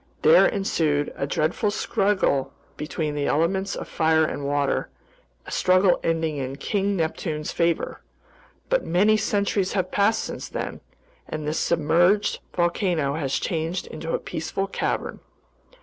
There 0.23 0.47
ensued 0.47 1.13
a 1.15 1.27
dreadful 1.27 1.69
struggle 1.69 2.51
between 2.75 3.13
the 3.13 3.27
elements 3.27 3.75
of 3.75 3.87
fire 3.87 4.25
and 4.25 4.47
water, 4.47 4.89
a 5.45 5.51
struggle 5.51 5.99
ending 6.03 6.37
in 6.37 6.55
King 6.55 6.95
Neptune's 6.95 7.51
favor. 7.51 8.01
But 8.67 8.83
many 8.83 9.15
centuries 9.15 9.73
have 9.73 9.91
passed 9.91 10.23
since 10.23 10.49
then, 10.49 10.81
and 11.29 11.47
this 11.47 11.59
submerged 11.59 12.39
volcano 12.55 13.13
has 13.13 13.35
changed 13.35 13.85
into 13.85 14.11
a 14.13 14.17
peaceful 14.17 14.65
cavern." 14.65 15.19